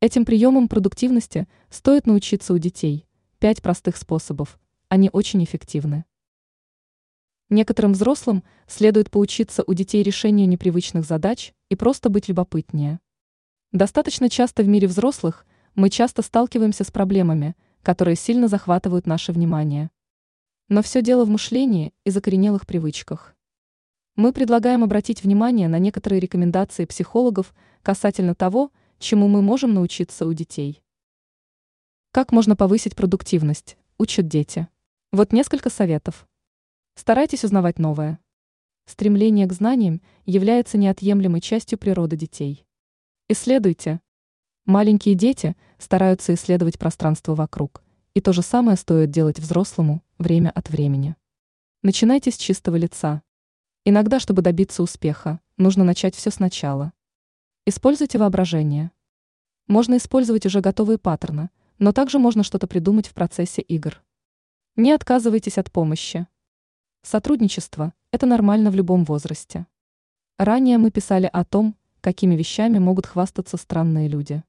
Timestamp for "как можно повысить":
32.10-32.96